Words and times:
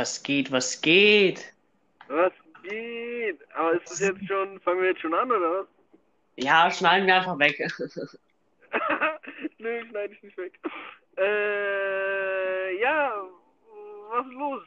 Was 0.00 0.22
geht, 0.22 0.50
was 0.50 0.80
geht? 0.80 1.52
Was 2.08 2.32
geht? 2.62 3.38
Aber 3.54 3.72
ist 3.74 3.90
das 3.90 3.98
jetzt 4.00 4.26
schon, 4.26 4.58
fangen 4.60 4.80
wir 4.80 4.88
jetzt 4.88 5.02
schon 5.02 5.12
an, 5.12 5.30
oder 5.30 5.60
was? 5.60 5.66
Ja, 6.36 6.70
schneiden 6.70 7.06
wir 7.06 7.16
einfach 7.16 7.38
weg. 7.38 7.58
Nö, 9.58 9.84
schneide 9.90 10.14
ich 10.14 10.22
nicht 10.22 10.38
weg. 10.38 10.58
Äh, 11.18 12.80
ja, 12.80 13.12
was 14.08 14.26
ist 14.26 14.32
los? 14.32 14.62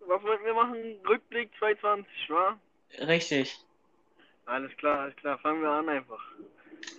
Was 0.00 0.22
wollten 0.22 0.44
wir 0.44 0.52
machen? 0.52 0.76
Rückblick 1.08 1.48
2020, 1.58 2.06
wa? 2.28 2.58
Richtig. 3.06 3.56
Alles 4.44 4.76
klar, 4.76 4.98
alles 5.00 5.16
klar. 5.16 5.38
Fangen 5.38 5.62
wir 5.62 5.70
an 5.70 5.88
einfach. 5.88 6.22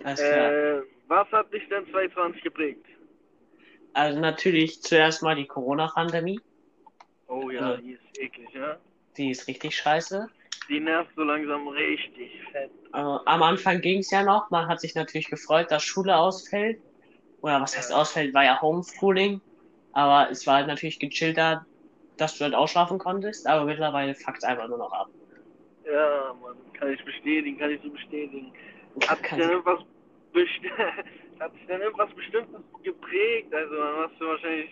Alles 0.02 0.18
klar. 0.18 0.52
Äh, 0.52 0.82
was 1.06 1.30
hat 1.30 1.52
dich 1.52 1.68
denn 1.68 1.88
2020 1.88 2.42
geprägt? 2.42 2.84
Also 3.92 4.18
natürlich 4.18 4.82
zuerst 4.82 5.22
mal 5.22 5.36
die 5.36 5.46
Corona-Pandemie. 5.46 6.40
Oh 7.50 7.52
ja, 7.52 7.70
Ja. 7.72 7.76
die 7.78 7.92
ist 7.92 8.18
eklig, 8.20 8.48
ja? 8.54 8.78
Die 9.16 9.30
ist 9.30 9.48
richtig 9.48 9.76
scheiße. 9.76 10.28
Die 10.68 10.80
nervt 10.80 11.10
so 11.16 11.24
langsam 11.24 11.66
richtig 11.68 12.30
fett. 12.52 12.70
Also, 12.92 13.20
am 13.26 13.42
Anfang 13.42 13.80
ging 13.80 13.98
es 13.98 14.10
ja 14.10 14.22
noch. 14.22 14.50
Man 14.50 14.68
hat 14.68 14.80
sich 14.80 14.94
natürlich 14.94 15.28
gefreut, 15.28 15.70
dass 15.70 15.82
Schule 15.82 16.16
ausfällt. 16.16 16.80
Oder 17.40 17.60
was 17.60 17.76
heißt 17.76 17.92
ausfällt, 17.92 18.34
war 18.34 18.44
ja 18.44 18.60
Homeschooling. 18.60 19.40
Aber 19.92 20.30
es 20.30 20.46
war 20.46 20.56
halt 20.56 20.68
natürlich 20.68 20.98
gechillter, 21.00 21.66
dass 22.18 22.38
du 22.38 22.44
halt 22.44 22.54
ausschlafen 22.54 22.98
konntest. 22.98 23.46
Aber 23.48 23.64
mittlerweile 23.64 24.14
fuckt 24.14 24.44
einfach 24.44 24.68
nur 24.68 24.78
noch 24.78 24.92
ab. 24.92 25.08
Ja, 25.84 26.34
Mann, 26.40 26.56
kann 26.74 26.92
ich 26.92 27.04
bestätigen, 27.04 27.58
kann 27.58 27.70
ich 27.70 27.80
so 27.82 27.90
bestätigen. 27.90 28.52
Hat 29.08 29.18
sich 29.18 29.30
denn 29.30 29.50
irgendwas, 29.50 29.80
best 30.32 30.50
hat 31.40 31.52
sich 31.54 31.66
denn 31.66 31.80
irgendwas 31.80 32.14
Bestimmtes 32.14 32.60
geprägt? 32.84 33.52
Also 33.52 33.74
an 33.80 33.96
was 34.04 34.18
du 34.18 34.26
wahrscheinlich 34.26 34.70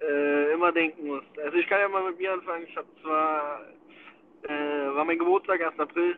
äh, 0.00 0.52
immer 0.52 0.72
denken 0.72 1.06
musst. 1.06 1.38
Also 1.38 1.56
ich 1.56 1.66
kann 1.66 1.80
ja 1.80 1.88
mal 1.88 2.04
mit 2.04 2.18
mir 2.18 2.32
anfangen. 2.32 2.66
Ich 2.68 2.76
habe 2.76 2.88
zwar, 3.02 3.62
äh, 4.42 4.94
war 4.94 5.04
mein 5.04 5.18
Geburtstag 5.18 5.60
1. 5.60 5.78
April, 5.78 6.16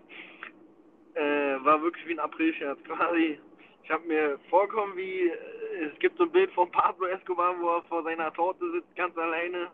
äh, 1.15 1.65
war 1.65 1.83
wirklich 1.83 2.07
wie 2.07 2.13
ein 2.13 2.21
Aprilscherz 2.21 2.79
quasi. 2.85 3.39
Ich 3.83 3.91
habe 3.91 4.07
mir 4.07 4.39
vorkommen 4.49 4.97
wie, 4.97 5.29
äh, 5.29 5.91
es 5.93 5.99
gibt 5.99 6.19
so 6.19 6.25
ein 6.25 6.33
Bild 6.33 6.53
von 6.53 6.71
Pablo 6.71 7.07
Escobar, 7.07 7.55
wo 7.61 7.69
er 7.77 7.83
vor 7.83 8.03
seiner 8.03 8.33
Torte 8.33 8.71
sitzt, 8.73 8.95
ganz 8.97 9.17
alleine. 9.17 9.69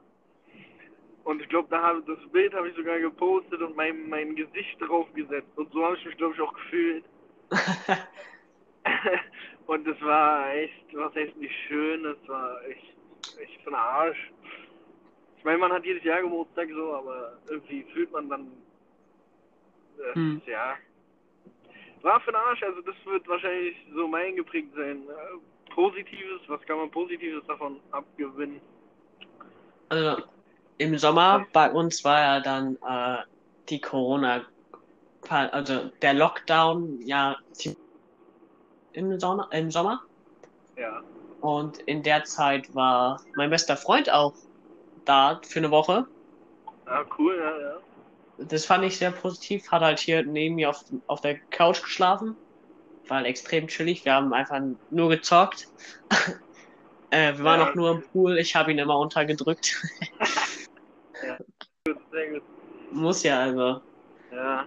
Und 1.24 1.42
ich 1.42 1.48
glaube, 1.48 1.68
da 1.70 1.82
habe 1.82 2.02
das 2.06 2.18
Bild 2.30 2.54
habe 2.54 2.68
ich 2.68 2.76
sogar 2.76 3.00
gepostet 3.00 3.60
und 3.60 3.76
mein, 3.76 4.08
mein 4.08 4.36
Gesicht 4.36 4.80
drauf 4.80 5.12
gesetzt. 5.14 5.50
Und 5.56 5.70
so 5.72 5.84
habe 5.84 5.96
ich 5.96 6.04
mich, 6.04 6.16
glaube 6.16 6.34
ich, 6.34 6.40
auch 6.40 6.54
gefühlt. 6.54 7.04
und 9.66 9.86
es 9.86 10.00
war 10.02 10.54
echt, 10.54 10.84
was 10.92 11.14
heißt 11.14 11.36
nicht 11.36 11.54
schön, 11.68 12.04
es 12.04 12.28
war 12.28 12.64
echt, 12.66 12.94
echt 13.38 13.60
für 13.62 13.76
Arsch. 13.76 14.32
Ich 15.38 15.44
meine, 15.44 15.58
man 15.58 15.72
hat 15.72 15.84
jedes 15.84 16.02
Jahr 16.04 16.22
Geburtstag 16.22 16.68
so, 16.74 16.94
aber 16.94 17.38
irgendwie 17.48 17.84
fühlt 17.92 18.10
man 18.12 18.28
dann, 18.28 18.52
äh, 19.98 20.14
Hm. 20.14 20.42
ja. 20.46 20.74
War 22.02 22.20
für 22.20 22.30
den 22.30 22.36
Arsch, 22.36 22.62
also 22.62 22.80
das 22.82 22.94
wird 23.04 23.26
wahrscheinlich 23.28 23.76
so 23.94 24.06
mein 24.06 24.36
geprägt 24.36 24.72
sein. 24.76 25.02
Äh, 25.08 25.72
Positives, 25.72 26.40
was 26.48 26.60
kann 26.62 26.78
man 26.78 26.90
Positives 26.90 27.44
davon 27.46 27.80
abgewinnen? 27.90 28.60
Also 29.88 30.22
im 30.78 30.96
Sommer 30.98 31.46
bei 31.52 31.70
uns 31.70 32.04
war 32.04 32.20
ja 32.20 32.40
dann 32.40 32.76
äh, 32.86 33.22
die 33.68 33.80
Corona, 33.80 34.44
also 35.28 35.90
der 36.02 36.14
Lockdown 36.14 37.00
ja 37.02 37.36
im 38.92 39.18
Sommer, 39.20 39.48
im 39.52 39.70
Sommer. 39.70 40.02
Ja. 40.76 41.02
Und 41.40 41.78
in 41.80 42.02
der 42.02 42.24
Zeit 42.24 42.74
war 42.74 43.22
mein 43.36 43.50
bester 43.50 43.76
Freund 43.76 44.10
auch 44.10 44.34
da 45.04 45.40
für 45.44 45.58
eine 45.60 45.70
Woche. 45.70 46.06
Ah, 46.86 47.04
cool, 47.18 47.36
ja, 47.38 47.60
ja. 47.60 47.78
Das 48.38 48.64
fand 48.66 48.84
ich 48.84 48.98
sehr 48.98 49.12
positiv. 49.12 49.70
Hat 49.70 49.82
halt 49.82 49.98
hier 49.98 50.24
neben 50.24 50.56
mir 50.56 50.70
auf, 50.70 50.84
auf 51.06 51.20
der 51.20 51.38
Couch 51.50 51.82
geschlafen. 51.82 52.36
War 53.08 53.18
halt 53.18 53.26
extrem 53.26 53.68
chillig. 53.68 54.04
Wir 54.04 54.14
haben 54.14 54.32
einfach 54.32 54.60
nur 54.90 55.08
gezockt. 55.08 55.68
äh, 57.10 57.36
wir 57.36 57.44
waren 57.44 57.60
Ja. 57.60 57.70
auch 57.70 57.74
nur 57.74 57.90
im 57.92 58.02
Pool. 58.10 58.38
Ich 58.38 58.54
habe 58.54 58.72
ihn 58.72 58.78
immer 58.78 58.98
untergedrückt. 58.98 59.80
Gut, 61.86 61.98
sehr 62.10 62.30
gut. 62.32 62.42
Muss 62.90 63.22
ja, 63.22 63.40
also. 63.40 63.80
Ja, 64.30 64.66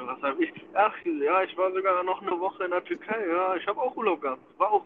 ich, 0.00 0.06
was 0.06 0.22
hab 0.22 0.40
ich? 0.40 0.52
Ach, 0.74 0.94
ja, 1.04 1.42
ich 1.42 1.56
war 1.56 1.72
sogar 1.72 2.02
noch 2.02 2.22
eine 2.22 2.38
Woche 2.38 2.64
in 2.64 2.70
der 2.70 2.84
Türkei. 2.84 3.26
Ja, 3.26 3.56
ich 3.56 3.66
habe 3.66 3.80
auch 3.80 3.96
Urlaub 3.96 4.20
gehabt. 4.20 4.42
War 4.58 4.72
auch 4.72 4.84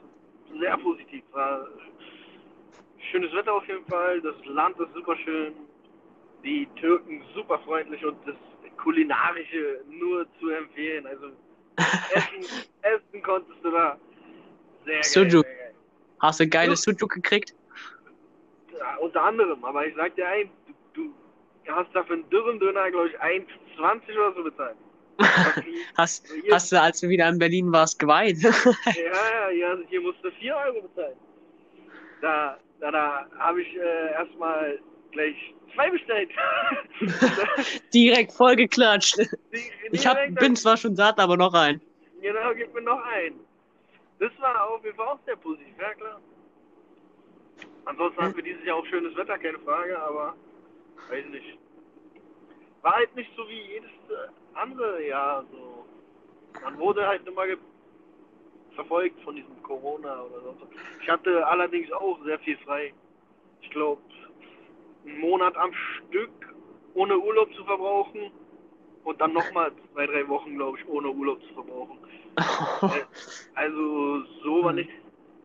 sehr 0.58 0.76
positiv. 0.78 1.22
War 1.32 1.66
schönes 3.10 3.32
Wetter 3.32 3.52
auf 3.54 3.66
jeden 3.69 3.84
Fall. 3.86 4.20
Das 4.20 4.34
Land 4.47 4.78
ist 4.78 4.92
super 4.94 5.16
schön. 5.16 5.54
Die 6.42 6.69
Türken 6.76 7.22
super 7.34 7.58
freundlich 7.60 8.04
und 8.04 8.16
das 8.26 8.36
kulinarische 8.76 9.80
nur 9.88 10.26
zu 10.38 10.50
empfehlen. 10.50 11.06
Also 11.06 11.26
essen, 12.14 12.69
essen 12.82 13.22
konntest 13.22 13.58
du 13.62 13.70
da. 13.70 13.98
Sehr 14.84 14.94
geil, 14.94 15.04
Sujuk. 15.04 15.31
sehr 15.31 15.42
geil. 15.42 15.75
Hast 16.20 16.41
du 16.41 16.48
geiles 16.48 16.82
Sujuk 16.82 17.10
gekriegt? 17.10 17.54
Ja, 18.78 18.96
unter 18.96 19.22
anderem, 19.22 19.64
aber 19.64 19.86
ich 19.86 19.94
sag 19.94 20.14
dir 20.16 20.28
eins, 20.28 20.50
du, 20.94 21.14
du 21.64 21.72
hast 21.72 21.88
da 21.94 22.02
für 22.04 22.14
einen 22.14 22.28
dürren 22.28 22.58
Döner, 22.58 22.91
glaube 22.91 23.08
ich, 23.08 23.20
1,20 23.20 24.12
oder 24.12 24.34
so 24.34 24.42
bezahlt. 24.42 24.76
hast, 25.97 26.26
Hier- 26.28 26.54
hast 26.54 26.72
du, 26.72 26.80
als 26.80 27.00
du 27.00 27.08
wieder 27.08 27.28
in 27.28 27.38
Berlin 27.38 27.72
warst, 27.72 27.98
geweint? 27.98 28.42
Ja, 28.42 29.50
ja, 29.50 29.78
hier 29.88 30.00
musst 30.00 30.22
du 30.22 30.30
4 30.32 30.56
Euro 30.56 30.82
bezahlen. 30.82 31.16
Da, 32.20 32.58
da, 32.80 32.91
da 32.91 33.26
habe 33.38 33.62
ich 33.62 33.76
äh, 33.76 34.12
erstmal 34.12 34.78
gleich 35.12 35.36
zwei 35.75 35.91
bestellt. 35.91 36.30
Direkt 37.94 38.32
vollgeklatscht. 38.32 39.19
Ich 39.92 40.06
hab, 40.06 40.16
bin 40.34 40.56
zwar 40.56 40.76
schon 40.76 40.97
satt, 40.97 41.19
aber 41.19 41.36
noch 41.36 41.54
ein. 41.54 41.81
Genau, 42.20 42.54
gib 42.54 42.72
mir 42.75 42.82
noch 42.82 43.02
einen. 43.04 43.41
Das 44.19 44.31
war 44.38 44.70
auf 44.70 44.84
jeden 44.84 44.96
Fall 44.96 45.08
auch 45.08 45.19
sehr 45.26 45.36
positiv, 45.36 45.75
ja 45.78 45.92
klar. 45.94 46.20
Ansonsten 47.84 48.22
hatten 48.22 48.36
wir 48.36 48.42
dieses 48.42 48.64
Jahr 48.64 48.76
auch 48.76 48.86
schönes 48.86 49.14
Wetter, 49.16 49.36
keine 49.38 49.58
Frage, 49.58 49.98
aber 49.98 50.34
weiß 51.10 51.26
nicht. 51.26 51.58
War 52.84 52.97
halt 52.97 53.17
nicht 53.17 53.31
so 53.34 53.49
wie 53.49 53.62
jedes 53.62 53.91
äh, 54.11 54.28
andere 54.53 55.06
Jahr 55.06 55.43
so. 55.50 55.87
Man 56.62 56.78
wurde 56.78 57.06
halt 57.06 57.27
immer 57.27 57.45
verfolgt 58.75 59.19
von 59.22 59.37
diesem 59.37 59.62
Corona 59.62 60.22
oder 60.25 60.45
was. 60.45 60.69
Ich 61.00 61.09
hatte 61.09 61.47
allerdings 61.47 61.91
auch 61.93 62.23
sehr 62.25 62.39
viel 62.41 62.59
frei. 62.59 62.93
Ich 63.62 63.71
glaube, 63.71 64.03
einen 65.06 65.19
Monat 65.19 65.56
am 65.56 65.73
Stück 65.73 66.55
ohne 66.93 67.19
Urlaub 67.19 67.55
zu 67.55 67.65
verbrauchen 67.65 68.31
und 69.05 69.19
dann 69.19 69.33
nochmal 69.33 69.73
zwei, 69.94 70.06
drei 70.06 70.28
Wochen, 70.28 70.55
glaube 70.55 70.78
ich, 70.78 70.87
ohne 70.87 71.09
Urlaub 71.09 71.41
zu 71.49 71.55
verbrauchen. 71.55 71.99
Also 73.55 74.25
so 74.43 74.65
war 74.65 74.73
nicht. 74.73 74.91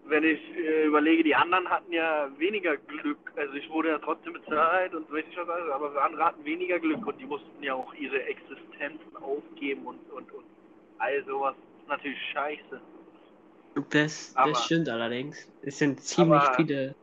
Wenn 0.10 0.24
ich 0.24 0.40
äh, 0.58 0.86
überlege, 0.86 1.24
die 1.24 1.36
anderen 1.36 1.70
hatten 1.70 1.92
ja 1.94 2.30
weniger 2.38 2.78
Glück. 2.78 3.32
Also 3.36 3.54
ich 3.54 3.70
wurde 3.70 3.90
ja 3.90 4.00
trotzdem 4.00 4.34
bezahlt 4.34 4.94
und 4.96 5.12
weiß 5.12 5.24
ich 5.30 5.38
was 5.38 5.48
alles, 5.50 5.72
aber 5.72 6.04
andere 6.04 6.26
hatten 6.26 6.44
weniger 6.44 6.80
Glück 6.80 7.06
und 7.06 7.20
die 7.20 7.26
mussten 7.26 7.62
ja 7.64 7.76
auch 7.76 7.94
ihre 7.94 8.22
Existenzen 8.24 9.16
aufgeben 9.18 9.86
und, 9.86 10.00
und, 10.12 10.32
und 10.34 10.46
all 10.98 11.24
sowas. 11.26 11.56
Das 11.56 11.82
ist 11.84 11.90
natürlich 11.90 12.20
scheiße. 12.34 12.82
Das, 13.92 14.34
Aber- 14.36 14.50
das 14.52 14.66
stimmt 14.66 14.90
allerdings. 14.90 15.48
Es 15.62 15.78
sind 15.78 16.02
ziemlich 16.02 16.42
Aber- 16.42 16.56
viele. 16.56 16.96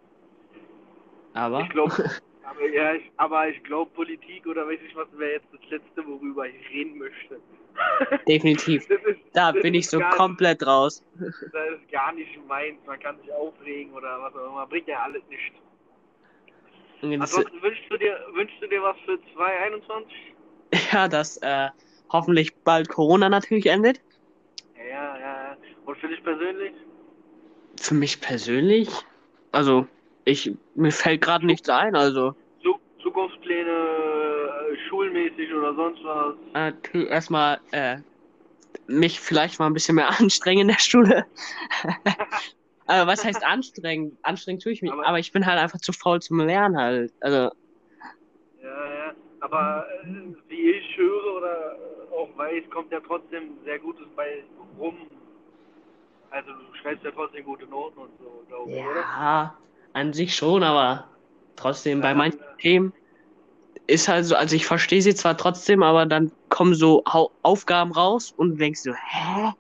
Aber 1.33 1.61
Ich 1.61 1.69
glaube, 1.71 1.93
aber 2.45 2.69
ja, 2.71 2.95
ich, 2.95 3.11
aber 3.19 3.49
ich 3.49 3.62
glaube 3.62 3.91
Politik 3.95 4.47
oder 4.47 4.66
weiß 4.66 4.81
ich 4.87 4.97
was 4.97 5.06
wäre 5.19 5.33
jetzt 5.34 5.47
das 5.53 5.61
letzte, 5.71 6.06
worüber 6.06 6.49
ich 6.49 6.71
reden 6.71 6.99
möchte. 6.99 7.41
Definitiv. 8.27 8.89
Ist, 8.91 9.21
Da 9.33 9.53
bin 9.53 9.75
ich 9.75 9.89
so 9.89 10.01
komplett 10.11 10.67
raus. 10.67 11.03
Das 11.21 11.81
ist 11.81 11.91
gar 11.91 12.13
nicht 12.13 12.47
meins. 12.47 12.78
Man 12.87 12.99
kann 13.01 13.19
sich 13.21 13.33
aufregen 13.33 13.93
oder 13.95 14.21
was 14.21 14.34
auch 14.34 14.51
immer. 14.51 14.67
Bringt 14.67 14.89
ja 14.89 15.03
alles 15.03 15.23
nicht. 15.28 15.53
Und 17.03 17.13
das- 17.21 17.34
Ansonsten 17.34 17.63
wünschst 17.63 17.84
du 17.91 17.97
dir, 17.97 18.19
wünschst 18.33 18.57
du 18.63 18.67
dir 18.69 18.83
was 18.83 18.97
für 19.05 19.19
2021? 19.34 20.13
Ja, 20.93 21.09
dass 21.09 21.37
äh, 21.39 21.69
hoffentlich 22.11 22.55
bald 22.65 22.89
Corona 22.89 23.28
natürlich 23.28 23.67
endet. 23.67 24.01
Ja, 24.77 24.84
ja, 24.84 25.19
ja. 25.19 25.57
Und 25.84 25.97
für 25.99 26.09
dich 26.09 26.22
persönlich? 26.22 26.72
Für 27.81 27.95
mich 27.95 28.21
persönlich, 28.21 28.89
also 29.53 29.87
ich 30.25 30.53
mir 30.75 30.91
fällt 30.93 31.21
gerade 31.22 31.47
nichts 31.47 31.69
ein, 31.69 31.95
also 31.95 32.34
Zu 32.63 32.79
Zukunftspläne, 33.03 33.71
schulmäßig 35.27 35.55
oder 35.55 35.75
sonst 35.75 36.05
was? 36.05 36.34
äh, 36.55 37.05
erstmal 37.09 37.61
äh, 37.73 37.99
mich 38.87 39.21
vielleicht 39.21 39.59
mal 39.59 39.67
ein 39.67 39.75
bisschen 39.75 39.95
mehr 39.97 40.09
anstrengen 40.21 40.63
in 40.63 40.69
der 40.69 40.78
Schule. 40.81 41.25
aber 42.87 43.07
was 43.07 43.25
heißt 43.25 43.45
anstrengend? 43.45 44.19
Anstrengend 44.23 44.63
tue 44.63 44.73
ich 44.73 44.83
mich, 44.83 44.93
Aber- 44.93 45.07
aber 45.07 45.19
ich 45.19 45.33
bin 45.33 45.47
halt 45.47 45.59
einfach 45.59 45.78
zu 45.78 45.93
faul 45.93 46.21
zum 46.21 46.41
Lernen 46.41 46.77
halt. 46.78 47.13
Also 47.21 47.51
Ja, 48.63 48.95
ja. 48.95 49.15
Aber 49.41 49.87
äh, 50.03 50.07
wie 50.49 50.71
ich 50.73 50.97
höre 50.97 51.37
oder 51.37 51.77
auch 52.13 52.37
weiß, 52.37 52.65
kommt 52.71 52.91
ja 52.91 53.01
trotzdem 53.01 53.59
sehr 53.65 53.79
Gutes 53.79 54.07
bei 54.17 54.43
rum. 54.79 54.97
Also 56.31 56.51
du 56.51 56.75
schreibst 56.83 57.05
ja 57.05 57.11
trotzdem 57.13 57.45
gute 57.45 57.67
Noten 57.67 57.99
und 58.01 58.11
so, 58.19 58.45
glaube 58.49 58.71
ich, 58.72 58.84
oder? 58.84 59.01
ja, 59.03 59.59
an 59.93 60.13
sich 60.13 60.34
schon, 60.34 60.63
aber 60.63 61.13
Trotzdem, 61.55 62.03
bei 62.03 62.15
manchen 62.15 62.41
Themen 62.61 62.93
ist 63.86 64.09
halt 64.09 64.24
so, 64.24 64.34
also 64.34 64.56
ich 64.56 64.66
verstehe 64.66 65.03
sie 65.03 65.15
zwar 65.15 65.36
trotzdem, 65.36 65.83
aber 65.83 66.06
dann 66.06 66.33
kommen 66.48 66.74
so 66.74 67.03
Hau 67.10 67.30
Aufgaben 67.42 67.92
raus 67.92 68.33
und 68.36 68.50
du 68.50 68.56
denkst 68.56 68.80
so, 68.80 68.92
hä? 68.92 69.53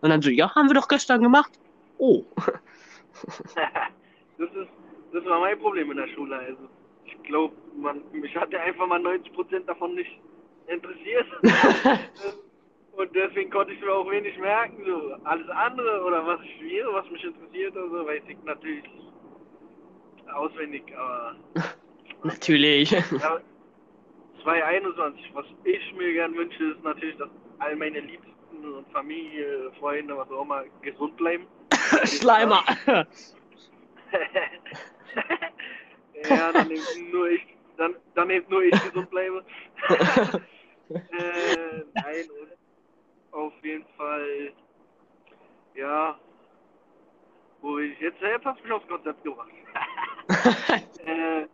Und 0.00 0.10
dann 0.10 0.22
so, 0.22 0.30
ja, 0.30 0.54
haben 0.54 0.68
wir 0.68 0.74
doch 0.74 0.88
gestern 0.88 1.22
gemacht. 1.22 1.52
Oh. 1.98 2.24
das, 4.38 4.48
ist, 4.50 4.68
das 5.12 5.24
war 5.24 5.40
mein 5.40 5.58
Problem 5.58 5.90
in 5.90 5.96
der 5.96 6.08
Schule. 6.08 6.36
Also 6.36 6.68
ich 7.04 7.22
glaube, 7.22 7.54
man, 7.76 8.02
mich 8.12 8.34
hat 8.36 8.52
ja 8.52 8.60
einfach 8.60 8.86
mal 8.86 9.00
90% 9.00 9.64
davon 9.66 9.94
nicht 9.94 10.18
interessiert. 10.66 11.26
und 12.96 13.14
deswegen 13.14 13.50
konnte 13.50 13.72
ich 13.72 13.80
mir 13.80 13.92
auch 13.92 14.10
wenig 14.10 14.36
merken. 14.38 14.82
So 14.84 15.16
alles 15.24 15.48
andere 15.48 16.02
oder 16.04 16.26
was 16.26 16.40
ich 16.42 16.54
studiere, 16.56 16.92
was 16.92 17.10
mich 17.10 17.24
interessiert 17.24 17.76
oder 17.76 17.90
so, 17.90 18.06
weiß 18.06 18.22
ich 18.28 18.36
natürlich 18.44 18.84
auswendig, 20.32 20.84
aber. 20.96 21.36
natürlich. 22.24 22.90
Ja, 22.90 23.40
2021, 24.44 25.34
was 25.34 25.46
ich 25.64 25.94
mir 25.94 26.12
gern 26.12 26.34
wünsche, 26.34 26.64
ist 26.64 26.84
natürlich, 26.84 27.16
dass 27.16 27.30
all 27.58 27.74
meine 27.76 28.00
Liebsten 28.00 28.74
und 28.74 28.86
Familie, 28.92 29.72
Freunde, 29.80 30.16
was 30.16 30.30
auch 30.30 30.42
immer, 30.42 30.64
gesund 30.82 31.16
bleiben. 31.16 31.46
Schleimer! 32.04 32.62
ja, 36.28 36.52
dann 36.52 36.70
eben 36.70 37.10
nur 37.10 37.30
ich, 37.30 37.46
dann, 37.78 37.96
dann 38.14 38.30
eben 38.30 38.48
nur 38.50 38.62
ich 38.62 38.84
gesund 38.84 39.10
bleibe. 39.10 39.44
äh, 40.90 41.84
nein, 41.94 42.24
und 42.40 42.52
auf 43.32 43.52
jeden 43.62 43.86
Fall, 43.96 44.52
ja, 45.74 46.18
wo 47.62 47.78
ich 47.78 47.98
jetzt 47.98 48.20
selbst 48.20 48.44
hast 48.44 48.62
mich 48.62 48.72
aufs 48.72 48.86
Konzept 48.88 49.24
gebracht. 49.24 49.48
äh, 51.06 51.46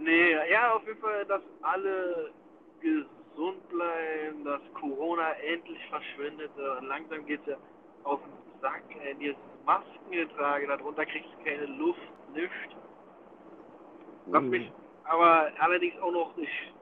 nee, 0.00 0.32
ja, 0.50 0.74
auf 0.74 0.86
jeden 0.86 1.00
Fall, 1.00 1.24
dass 1.26 1.42
alle 1.62 2.32
gesund 2.80 3.68
bleiben, 3.68 4.44
dass 4.44 4.60
Corona 4.74 5.32
endlich 5.32 5.84
verschwindet. 5.88 6.50
Und 6.56 6.86
langsam 6.86 7.24
geht 7.26 7.40
es 7.42 7.46
ja 7.48 7.56
auf 8.04 8.20
den 8.22 8.60
Sack. 8.60 8.82
Äh, 9.04 9.14
dieses 9.14 9.36
Maskengetrage, 9.64 10.66
darunter 10.66 11.06
kriegst 11.06 11.28
du 11.32 11.44
keine 11.44 11.66
Luft, 11.66 12.00
nichts. 12.34 12.54
Was 14.26 14.42
mhm. 14.42 14.50
mich 14.50 14.72
aber 15.10 15.50
allerdings 15.58 15.98
auch 16.00 16.12
noch 16.12 16.36
nicht 16.36 16.72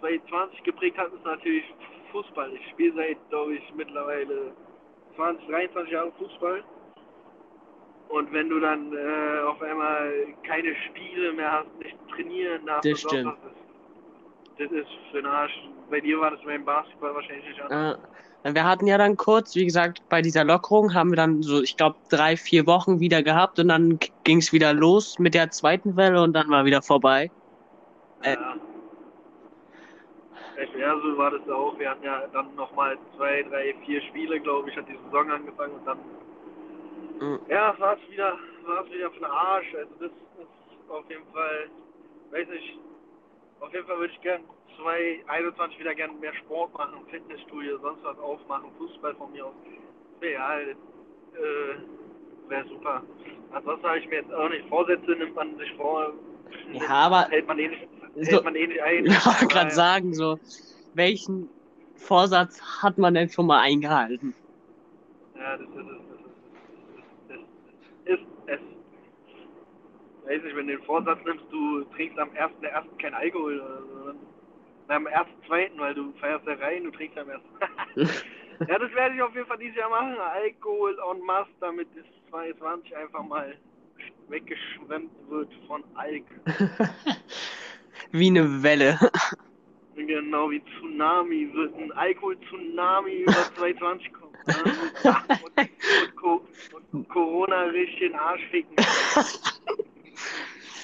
2020 0.00 0.62
geprägt 0.62 0.96
hat, 0.96 1.12
ist 1.12 1.24
natürlich 1.24 1.64
Fußball. 2.12 2.52
Ich 2.54 2.70
spiele 2.70 2.94
seit, 2.94 3.28
glaube 3.28 3.54
ich, 3.54 3.74
mittlerweile 3.74 4.52
20, 5.16 5.46
23 5.48 5.92
Jahre 5.92 6.12
Fußball. 6.12 6.64
Und 8.08 8.32
wenn 8.32 8.48
du 8.48 8.58
dann 8.58 8.92
äh, 8.94 9.40
auf 9.46 9.60
einmal 9.60 10.34
keine 10.44 10.74
Spiele 10.86 11.32
mehr 11.34 11.52
hast, 11.52 11.78
nicht 11.78 11.97
trainieren 12.22 12.66
darfst, 12.66 12.90
das, 12.90 13.00
stimmt. 13.00 13.36
das 14.58 14.70
ist 14.70 14.88
für 15.10 15.18
den 15.18 15.26
Arsch. 15.26 15.52
Bei 15.90 16.00
dir 16.00 16.20
war 16.20 16.30
das 16.30 16.40
beim 16.44 16.64
Basketball 16.64 17.14
wahrscheinlich 17.14 17.48
nicht 17.48 17.60
anders. 17.62 17.98
Äh, 18.44 18.54
wir 18.54 18.64
hatten 18.64 18.86
ja 18.86 18.98
dann 18.98 19.16
kurz, 19.16 19.54
wie 19.54 19.64
gesagt, 19.64 20.02
bei 20.08 20.22
dieser 20.22 20.44
Lockerung 20.44 20.94
haben 20.94 21.10
wir 21.10 21.16
dann 21.16 21.42
so, 21.42 21.62
ich 21.62 21.76
glaube, 21.76 21.96
drei, 22.08 22.36
vier 22.36 22.66
Wochen 22.66 23.00
wieder 23.00 23.22
gehabt 23.22 23.58
und 23.58 23.68
dann 23.68 23.98
ging 24.24 24.38
es 24.38 24.52
wieder 24.52 24.72
los 24.72 25.18
mit 25.18 25.34
der 25.34 25.50
zweiten 25.50 25.96
Welle 25.96 26.22
und 26.22 26.34
dann 26.34 26.48
war 26.48 26.64
wieder 26.64 26.82
vorbei. 26.82 27.30
Äh, 28.22 28.34
ja. 28.34 28.56
Ja, 30.76 30.94
so 31.00 31.16
war 31.16 31.30
das 31.30 31.48
auch. 31.48 31.78
Wir 31.78 31.90
hatten 31.90 32.04
ja 32.04 32.26
dann 32.32 32.54
nochmal 32.56 32.96
zwei, 33.16 33.42
drei, 33.44 33.74
vier 33.84 34.00
Spiele, 34.02 34.40
glaube 34.40 34.70
ich, 34.70 34.76
hat 34.76 34.88
die 34.88 34.98
Saison 35.04 35.30
angefangen 35.30 35.74
und 35.74 35.86
dann 35.86 35.98
Mhm. 37.20 37.40
Ja, 37.48 37.74
war 37.78 37.96
es 37.96 38.10
wieder, 38.10 38.38
war 38.66 38.84
es 38.84 38.92
wieder 38.92 39.10
für 39.10 39.18
den 39.18 39.24
Arsch. 39.24 39.74
Also 39.74 39.94
das 40.00 40.10
ist 40.10 40.90
auf 40.90 41.08
jeden 41.08 41.26
Fall, 41.32 41.70
weiß 42.30 42.48
nicht, 42.48 42.78
auf 43.60 43.72
jeden 43.72 43.86
Fall 43.86 43.98
würde 43.98 44.12
ich 44.12 44.20
gern 44.20 44.42
2021 44.80 45.78
wieder 45.80 45.94
gern 45.94 46.18
mehr 46.20 46.34
Sport 46.34 46.72
machen, 46.74 47.00
Fitnessstudio, 47.10 47.78
sonst 47.78 48.04
was 48.04 48.18
aufmachen, 48.18 48.70
Fußball 48.78 49.14
von 49.16 49.32
mir 49.32 49.46
aus. 49.46 49.54
Ja, 50.22 50.60
äh, 50.60 50.74
wäre 52.48 52.68
super. 52.68 53.02
Ansonsten 53.52 53.86
habe 53.86 53.98
ich 53.98 54.08
mir 54.08 54.16
jetzt 54.16 54.32
auch 54.32 54.48
nicht 54.48 54.68
Vorsätze, 54.68 55.10
nimmt 55.12 55.34
man 55.34 55.56
sich 55.58 55.72
vor. 55.74 56.12
Ja, 56.72 56.88
aber 56.88 57.28
hält 57.28 57.46
man 57.46 57.58
eh 57.58 57.68
nicht, 57.68 57.88
so, 58.14 58.32
hält 58.32 58.44
man 58.44 58.54
eh 58.56 58.66
nicht 58.66 58.82
ein. 58.82 59.04
Ich 59.06 59.26
wollte 59.26 59.46
gerade 59.46 59.70
sagen, 59.70 60.14
so, 60.14 60.38
welchen 60.94 61.48
Vorsatz 61.96 62.60
hat 62.82 62.98
man 62.98 63.14
denn 63.14 63.28
schon 63.28 63.46
mal 63.46 63.60
eingehalten? 63.60 64.34
Ja, 65.36 65.56
das 65.56 65.68
ist 65.68 65.76
es 65.76 66.08
ist 68.04 68.20
es. 68.46 68.60
Weiß 70.28 70.42
nicht, 70.42 70.56
wenn 70.56 70.66
du 70.66 70.76
den 70.76 70.84
Vorsatz 70.84 71.18
nimmst, 71.24 71.46
du 71.50 71.84
trinkst 71.96 72.18
am 72.18 72.28
1.1. 72.30 72.84
kein 73.00 73.14
Alkohol 73.14 73.60
oder 73.60 74.12
so. 74.12 74.18
Na, 74.86 74.96
am 74.96 75.06
1.2., 75.06 75.70
weil 75.78 75.94
du 75.94 76.12
feierst 76.20 76.46
ja 76.46 76.52
rein, 76.54 76.84
du 76.84 76.90
trinkst 76.90 77.16
am 77.16 77.30
1. 77.30 77.40
ja, 78.68 78.78
das 78.78 78.92
werde 78.92 79.14
ich 79.14 79.22
auf 79.22 79.34
jeden 79.34 79.46
Fall 79.46 79.56
dieses 79.56 79.76
Jahr 79.76 79.88
machen. 79.88 80.18
Alkohol 80.18 80.98
en 81.10 81.24
masse, 81.24 81.48
damit 81.60 81.88
das 81.96 82.04
2020 82.28 82.94
einfach 82.94 83.24
mal 83.24 83.56
weggeschwemmt 84.28 85.10
wird 85.30 85.48
von 85.66 85.82
Alk. 85.94 86.24
Wie 88.12 88.28
eine 88.28 88.62
Welle. 88.62 88.98
Genau, 89.96 90.48
wie 90.48 90.62
Tsunami 90.62 91.52
wird 91.52 91.76
ein 91.76 91.90
Alkohol-Tsunami 91.90 93.22
über 93.22 93.32
2020 93.32 94.12
kommen. 94.12 94.32
Ne? 94.46 94.54
und, 96.22 96.22
und, 96.22 96.94
und, 96.94 97.08
Corona 97.08 97.62
richtig 97.62 98.02
in 98.02 98.12
den 98.12 98.14
Arsch 98.20 98.46
ficken. 98.52 98.76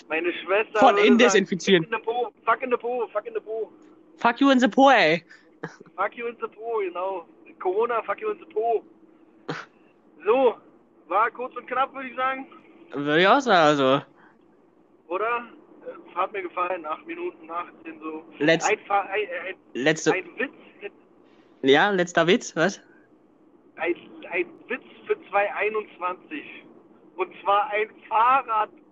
Meine 0.09 0.33
Schwester. 0.33 0.79
Von 0.79 0.99
innen 0.99 1.19
desinfizieren. 1.19 1.85
Fuck 1.85 1.93
in 1.93 2.01
the 2.01 2.05
Po, 2.05 2.33
fuck 2.45 2.63
in 2.63 2.71
the 2.71 2.77
Po, 2.77 3.09
fuck 3.13 3.27
in 3.27 3.35
the 3.35 3.41
Po. 3.41 3.73
Fuck 4.19 4.41
you 4.41 4.51
in 4.51 4.61
the 4.61 4.69
Po, 4.69 4.91
ey. 4.91 5.25
Fuck 5.97 6.17
you 6.17 6.27
in 6.29 6.37
the 6.41 6.49
Po, 6.49 6.81
genau. 6.81 7.27
Corona, 7.59 8.03
fuck 8.03 8.21
you 8.21 8.31
in 8.31 8.39
the 8.39 8.47
Po. 8.47 8.85
So, 10.25 10.57
war 11.09 11.31
kurz 11.31 11.57
und 11.57 11.67
knapp, 11.67 11.95
würde 11.95 12.09
ich 12.09 12.17
sagen. 12.17 12.47
Würde 12.93 13.21
ich 13.21 13.29
auch 13.29 13.41
sagen, 13.41 13.67
also. 13.67 14.03
Oder? 15.09 15.45
hat 16.15 16.33
mir 16.33 16.43
gefallen, 16.43 16.87
8 16.87 17.07
Minuten 17.07 17.51
18 17.51 18.01
so. 18.01 18.25
Letz 18.39 18.69
ein, 18.69 18.79
ein, 18.89 19.01
ein, 19.11 19.57
letzte. 19.75 20.13
ein 20.13 20.25
Witz. 20.39 20.53
Ja, 21.63 21.91
letzter 21.91 22.27
Witz, 22.27 22.55
was? 22.57 22.81
Ein, 23.77 23.95
ein 24.31 24.47
Witz 24.69 24.85
für 25.07 25.17
2021. 25.31 26.45
Und 27.17 27.33
zwar 27.43 27.71
ein 27.71 27.89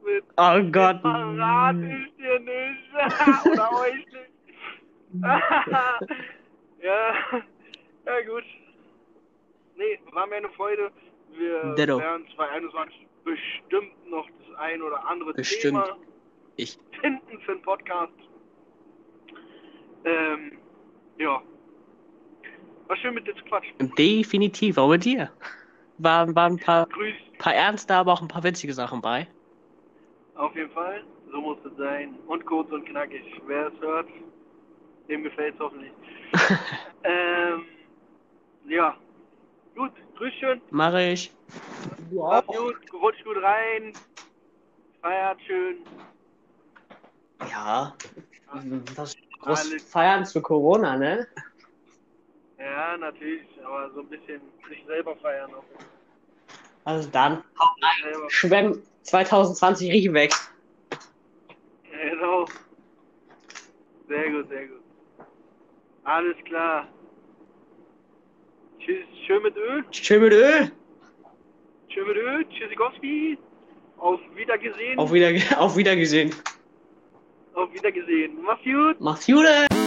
Fahrradwitz. 0.03 0.25
Oh 0.37 0.71
Gott. 0.73 1.01
Verrate 1.01 2.07
ich 2.07 2.17
dir 2.17 2.41
nicht. 2.41 3.47
Oder 3.53 3.73
euch 3.81 4.07
nicht. 4.07 4.33
ja. 6.83 7.15
Ja, 8.05 8.21
gut. 8.27 8.45
Nee, 9.77 9.99
war 10.13 10.27
mir 10.27 10.37
eine 10.37 10.49
Freude. 10.51 10.91
Wir 11.33 11.75
Ditto. 11.75 11.99
werden 11.99 12.27
2021 12.35 13.07
bestimmt 13.25 14.11
noch 14.11 14.27
das 14.27 14.59
ein 14.59 14.83
oder 14.83 15.07
andere 15.07 15.33
bestimmt. 15.33 15.85
Thema 15.85 15.97
ich. 16.57 16.79
finden 17.01 17.41
für 17.41 17.53
den 17.53 17.63
Podcast. 17.63 18.13
Ähm, 20.05 20.59
ja. 21.19 21.41
War 22.89 22.97
schön 22.97 23.15
mit 23.15 23.27
dir 23.27 23.35
zu 23.37 23.45
quatschen. 23.45 23.95
Definitiv, 23.97 24.77
auch 24.77 24.89
mit 24.89 25.05
dir. 25.05 25.31
Waren, 25.99 26.35
waren 26.35 26.55
ein 26.55 26.59
paar, 26.59 26.87
Grüß. 26.89 27.15
paar 27.39 27.55
ernste, 27.55 27.95
aber 27.95 28.13
auch 28.13 28.21
ein 28.23 28.29
paar 28.29 28.43
witzige 28.43 28.75
Sachen 28.75 29.01
bei. 29.01 29.27
Auf 30.35 30.55
jeden 30.57 30.71
Fall, 30.71 31.05
so 31.31 31.41
muss 31.41 31.59
es 31.65 31.77
sein. 31.77 32.19
Und 32.27 32.45
kurz 32.47 32.71
und 32.73 32.85
knackig. 32.87 33.25
Wer 33.47 33.67
es 33.69 33.81
hört, 33.81 34.09
dem 35.09 35.23
gefällt 35.23 35.55
es 35.55 35.61
hoffentlich. 35.61 35.93
ähm, 37.05 37.65
ja. 38.67 38.97
Gut, 39.75 39.93
grüß 40.17 40.33
schön. 40.35 40.61
Mach 40.71 40.95
ich. 40.95 41.33
Mach 42.11 42.47
gut, 42.47 42.77
rutsch 42.93 43.23
gut 43.25 43.43
rein. 43.43 43.93
Feiert 45.01 45.41
schön. 45.47 45.79
Ja. 47.51 47.95
Das 48.97 49.17
groß 49.41 49.83
feiern 49.91 50.25
zu 50.25 50.41
Corona, 50.41 50.97
ne? 50.97 51.27
Ja, 52.59 52.97
natürlich, 52.97 53.47
aber 53.65 53.91
so 53.93 54.01
ein 54.01 54.09
bisschen 54.09 54.41
sich 54.69 54.85
selber 54.87 55.17
feiern 55.17 55.53
auch. 55.55 55.65
Also 56.85 57.09
dann, 57.11 57.43
Schwemm 58.29 58.83
2020 59.03 59.91
richtig 59.91 60.13
weg. 60.13 60.33
Genau. 61.91 62.47
Sehr 64.09 64.31
gut, 64.31 64.49
sehr 64.49 64.67
gut. 64.67 64.81
Alles 66.05 66.37
klar. 66.45 66.89
Tschüss, 68.81 69.05
schön 69.27 69.43
mit 69.43 69.57
Öl. 69.57 69.85
Schön 69.91 70.23
mit 70.23 70.33
Öl. 70.33 70.73
Schön 71.89 72.07
mit 72.07 72.17
Öl. 72.17 72.45
Tschüssikowski. 72.49 73.39
Auf 73.99 74.21
Wiedergesehen. 74.35 74.99
Auf, 74.99 75.13
wieder, 75.13 75.31
auf 75.61 75.77
Wiedergesehen. 75.77 76.35
Auf 77.55 77.73
Wiedergesehen. 77.73 78.43
Mach's 78.43 78.65
gut. 78.65 78.97
Mach's 79.01 79.27
gut. 79.27 79.82